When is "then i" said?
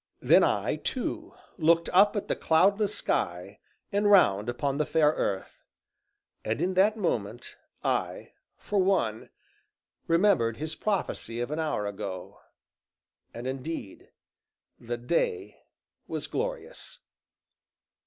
0.19-0.77